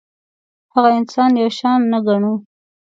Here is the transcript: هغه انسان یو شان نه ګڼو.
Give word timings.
هغه 0.73 0.89
انسان 0.99 1.31
یو 1.41 1.49
شان 1.57 1.79
نه 1.91 1.99
ګڼو. 2.05 2.33